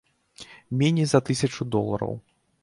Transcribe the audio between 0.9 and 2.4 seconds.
за тысячу долараў.